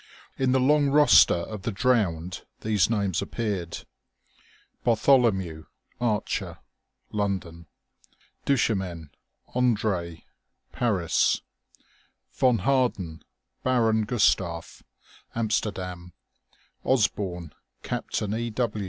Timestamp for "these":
2.61-2.89